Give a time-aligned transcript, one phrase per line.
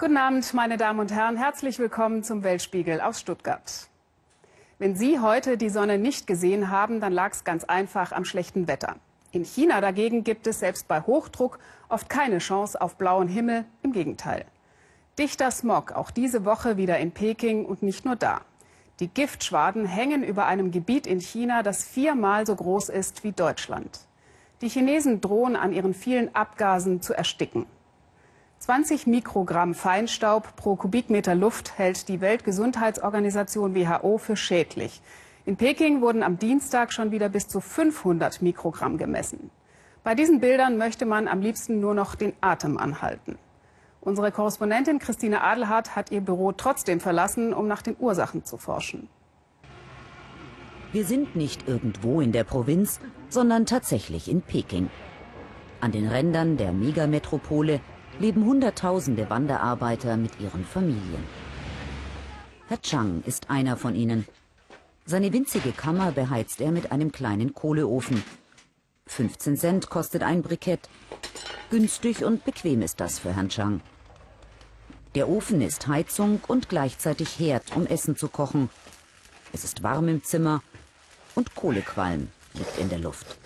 [0.00, 1.36] Guten Abend, meine Damen und Herren.
[1.36, 3.88] Herzlich willkommen zum Weltspiegel aus Stuttgart.
[4.78, 8.68] Wenn Sie heute die Sonne nicht gesehen haben, dann lag es ganz einfach am schlechten
[8.68, 8.94] Wetter.
[9.32, 11.58] In China dagegen gibt es selbst bei Hochdruck
[11.88, 13.64] oft keine Chance auf blauen Himmel.
[13.82, 14.44] Im Gegenteil.
[15.18, 18.42] Dichter Smog auch diese Woche wieder in Peking und nicht nur da.
[19.00, 23.98] Die Giftschwaden hängen über einem Gebiet in China, das viermal so groß ist wie Deutschland.
[24.60, 27.66] Die Chinesen drohen an ihren vielen Abgasen zu ersticken.
[28.60, 35.00] 20 Mikrogramm Feinstaub pro Kubikmeter Luft hält die Weltgesundheitsorganisation WHO für schädlich.
[35.46, 39.50] In Peking wurden am Dienstag schon wieder bis zu 500 Mikrogramm gemessen.
[40.02, 43.38] Bei diesen Bildern möchte man am liebsten nur noch den Atem anhalten.
[44.00, 49.08] Unsere Korrespondentin Christine Adelhardt hat ihr Büro trotzdem verlassen, um nach den Ursachen zu forschen.
[50.92, 54.90] Wir sind nicht irgendwo in der Provinz, sondern tatsächlich in Peking.
[55.80, 57.80] An den Rändern der Megametropole
[58.18, 61.24] leben Hunderttausende Wanderarbeiter mit ihren Familien.
[62.68, 64.26] Herr Chang ist einer von ihnen.
[65.06, 68.22] Seine winzige Kammer beheizt er mit einem kleinen Kohleofen.
[69.06, 70.88] 15 Cent kostet ein Brikett.
[71.70, 73.80] Günstig und bequem ist das für Herrn Chang.
[75.14, 78.68] Der Ofen ist Heizung und gleichzeitig Herd, um Essen zu kochen.
[79.52, 80.62] Es ist warm im Zimmer
[81.34, 83.38] und Kohlequalm liegt in der Luft.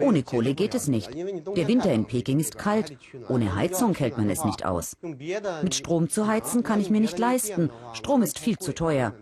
[0.00, 1.14] Ohne Kohle geht es nicht.
[1.14, 2.96] Der Winter in Peking ist kalt.
[3.28, 4.96] Ohne Heizung hält man es nicht aus.
[5.02, 7.70] Mit Strom zu heizen kann ich mir nicht leisten.
[7.92, 9.14] Strom ist viel zu teuer.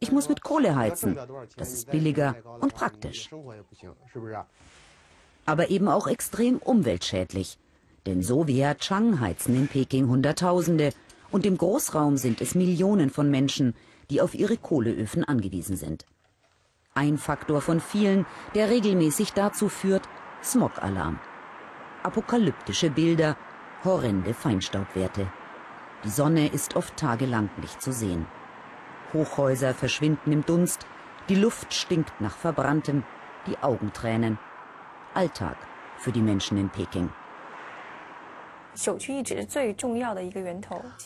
[0.00, 1.18] Ich muss mit Kohle heizen.
[1.56, 3.30] Das ist billiger und praktisch.
[5.46, 7.58] Aber eben auch extrem umweltschädlich.
[8.04, 10.92] Denn so wie Herr Chang heizen in Peking Hunderttausende
[11.30, 13.74] und im Großraum sind es Millionen von Menschen,
[14.10, 16.06] die auf ihre Kohleöfen angewiesen sind.
[16.96, 20.08] Ein Faktor von vielen, der regelmäßig dazu führt,
[20.42, 21.18] Smog-Alarm.
[22.02, 23.36] Apokalyptische Bilder,
[23.84, 25.30] horrende Feinstaubwerte.
[26.04, 28.26] Die Sonne ist oft tagelang nicht zu sehen.
[29.12, 30.86] Hochhäuser verschwinden im Dunst,
[31.28, 33.04] die Luft stinkt nach Verbranntem,
[33.46, 34.38] die Augen tränen.
[35.12, 35.58] Alltag
[35.98, 37.10] für die Menschen in Peking.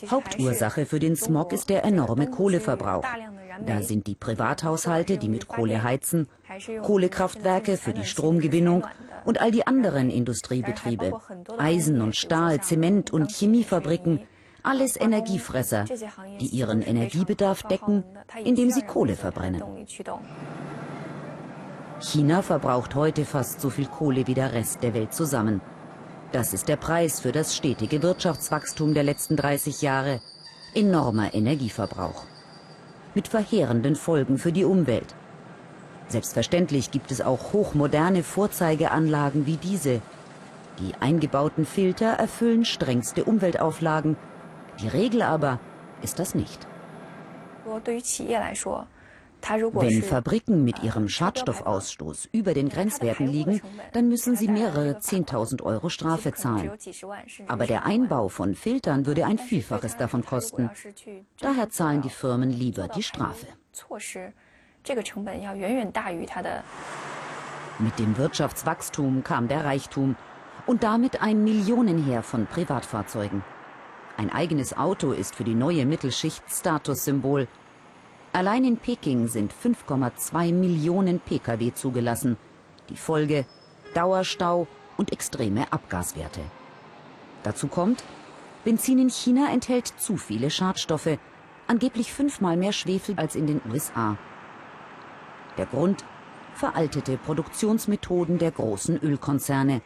[0.09, 3.05] Hauptursache für den Smog ist der enorme Kohleverbrauch.
[3.65, 6.27] Da sind die Privathaushalte, die mit Kohle heizen,
[6.81, 8.85] Kohlekraftwerke für die Stromgewinnung
[9.25, 11.19] und all die anderen Industriebetriebe,
[11.57, 14.21] Eisen und Stahl, Zement und Chemiefabriken,
[14.63, 15.85] alles Energiefresser,
[16.39, 18.03] die ihren Energiebedarf decken,
[18.43, 19.63] indem sie Kohle verbrennen.
[21.99, 25.61] China verbraucht heute fast so viel Kohle wie der Rest der Welt zusammen.
[26.31, 30.21] Das ist der Preis für das stetige Wirtschaftswachstum der letzten 30 Jahre.
[30.73, 32.23] Enormer Energieverbrauch.
[33.13, 35.13] Mit verheerenden Folgen für die Umwelt.
[36.07, 40.01] Selbstverständlich gibt es auch hochmoderne Vorzeigeanlagen wie diese.
[40.79, 44.15] Die eingebauten Filter erfüllen strengste Umweltauflagen.
[44.79, 45.59] Die Regel aber
[46.01, 46.65] ist das nicht.
[49.49, 53.61] Wenn Fabriken mit ihrem Schadstoffausstoß über den Grenzwerten liegen,
[53.93, 56.71] dann müssen sie mehrere 10.000 Euro Strafe zahlen.
[57.47, 60.69] Aber der Einbau von Filtern würde ein Vielfaches davon kosten.
[61.39, 63.47] Daher zahlen die Firmen lieber die Strafe.
[67.79, 70.15] Mit dem Wirtschaftswachstum kam der Reichtum
[70.65, 73.43] und damit ein Millionenheer von Privatfahrzeugen.
[74.17, 77.47] Ein eigenes Auto ist für die neue Mittelschicht Statussymbol.
[78.33, 82.37] Allein in Peking sind 5,2 Millionen Pkw zugelassen.
[82.89, 83.45] Die Folge
[83.93, 86.39] Dauerstau und extreme Abgaswerte.
[87.43, 88.05] Dazu kommt,
[88.63, 91.17] Benzin in China enthält zu viele Schadstoffe,
[91.67, 94.17] angeblich fünfmal mehr Schwefel als in den USA.
[95.57, 96.05] Der Grund?
[96.53, 99.81] Veraltete Produktionsmethoden der großen Ölkonzerne.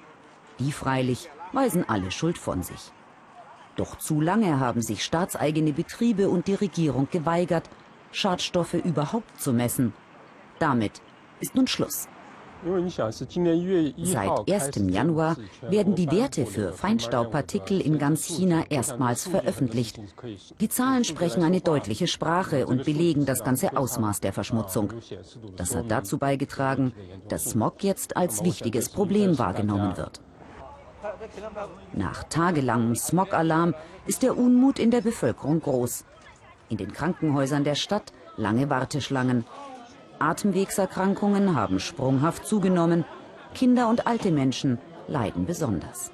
[0.60, 2.92] Die freilich weisen alle Schuld von sich.
[3.76, 7.70] Doch zu lange haben sich staatseigene Betriebe und die Regierung geweigert,
[8.16, 9.94] Schadstoffe überhaupt zu messen.
[10.58, 11.02] Damit
[11.42, 12.08] ist nun Schluss.
[13.98, 14.72] Seit 1.
[14.90, 20.00] Januar werden die Werte für Feinstaubpartikel in ganz China erstmals veröffentlicht.
[20.62, 24.94] Die Zahlen sprechen eine deutliche Sprache und belegen das ganze Ausmaß der Verschmutzung.
[25.58, 26.94] Das hat dazu beigetragen,
[27.28, 30.22] dass Smog jetzt als wichtiges Problem wahrgenommen wird.
[31.94, 33.76] Nach tagelangem Smog-Alarm
[34.08, 36.06] ist der Unmut in der Bevölkerung groß.
[36.70, 39.46] In den Krankenhäusern der Stadt lange Warteschlangen.
[40.20, 43.06] Atemwegserkrankungen haben sprunghaft zugenommen.
[43.54, 46.12] Kinder und alte Menschen leiden besonders.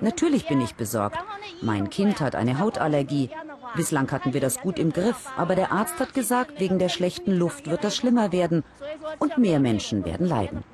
[0.00, 1.18] Natürlich bin ich besorgt.
[1.60, 3.30] Mein Kind hat eine Hautallergie.
[3.76, 7.32] Bislang hatten wir das gut im Griff, aber der Arzt hat gesagt, wegen der schlechten
[7.32, 8.64] Luft wird das schlimmer werden
[9.18, 10.64] und mehr Menschen werden leiden.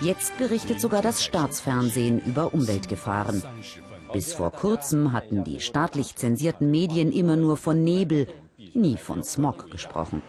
[0.00, 3.42] Jetzt berichtet sogar das Staatsfernsehen über Umweltgefahren.
[4.12, 8.28] Bis vor kurzem hatten die staatlich zensierten Medien immer nur von Nebel,
[8.74, 10.22] nie von Smog gesprochen.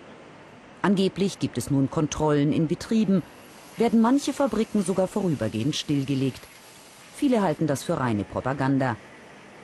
[0.81, 3.23] Angeblich gibt es nun Kontrollen in Betrieben,
[3.77, 6.41] werden manche Fabriken sogar vorübergehend stillgelegt.
[7.15, 8.95] Viele halten das für reine Propaganda.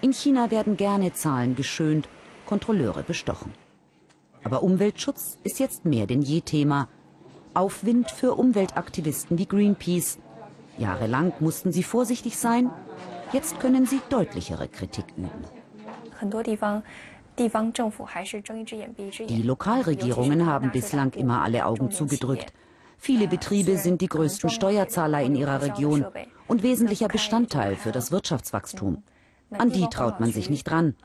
[0.01, 2.07] In China werden gerne Zahlen geschönt,
[2.45, 3.53] Kontrolleure bestochen.
[4.43, 6.89] Aber Umweltschutz ist jetzt mehr denn je Thema.
[7.53, 10.19] Aufwind für Umweltaktivisten wie Greenpeace.
[10.77, 12.71] Jahrelang mussten sie vorsichtig sein,
[13.33, 15.31] jetzt können sie deutlichere Kritik üben.
[19.27, 22.53] Die Lokalregierungen haben bislang immer alle Augen zugedrückt.
[22.97, 26.05] Viele Betriebe sind die größten Steuerzahler in ihrer Region
[26.47, 29.03] und wesentlicher Bestandteil für das Wirtschaftswachstum.
[29.57, 30.95] An die traut man sich nicht ran.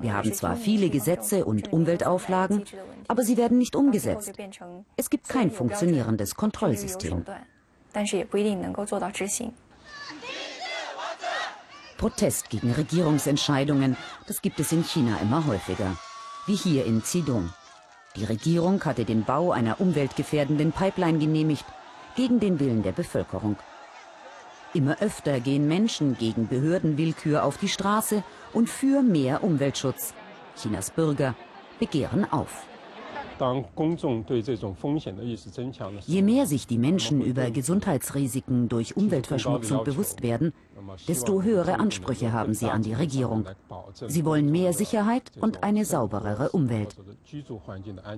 [0.00, 2.64] Wir haben zwar viele Gesetze und Umweltauflagen,
[3.08, 4.32] aber sie werden nicht umgesetzt.
[4.96, 7.24] Es gibt kein funktionierendes Kontrollsystem.
[11.96, 13.96] Protest gegen Regierungsentscheidungen,
[14.26, 15.96] das gibt es in China immer häufiger.
[16.46, 17.52] Wie hier in Zidong.
[18.16, 21.64] Die Regierung hatte den Bau einer umweltgefährdenden Pipeline genehmigt,
[22.14, 23.56] gegen den Willen der Bevölkerung.
[24.74, 28.22] Immer öfter gehen Menschen gegen Behördenwillkür auf die Straße
[28.52, 30.14] und für mehr Umweltschutz.
[30.60, 31.34] Chinas Bürger
[31.78, 32.64] begehren auf.
[36.06, 40.52] Je mehr sich die Menschen über Gesundheitsrisiken durch Umweltverschmutzung bewusst werden,
[41.08, 43.46] desto höhere Ansprüche haben sie an die Regierung.
[44.06, 46.96] Sie wollen mehr Sicherheit und eine sauberere Umwelt.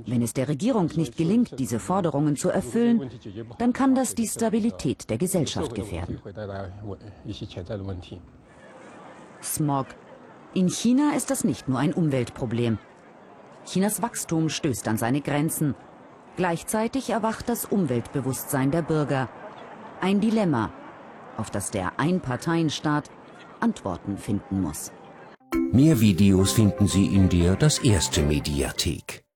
[0.06, 3.10] Wenn es der Regierung nicht gelingt, diese Forderungen zu erfüllen,
[3.58, 6.20] dann kann das die Stabilität der Gesellschaft gefährden.
[9.42, 9.86] Smog.
[10.54, 12.78] In China ist das nicht nur ein Umweltproblem.
[13.70, 15.74] Chinas Wachstum stößt an seine Grenzen.
[16.36, 19.28] Gleichzeitig erwacht das Umweltbewusstsein der Bürger.
[20.00, 20.72] Ein Dilemma,
[21.36, 23.10] auf das der Einparteienstaat
[23.60, 24.90] Antworten finden muss.
[25.72, 29.27] Mehr Videos finden Sie in der Das Erste Mediathek.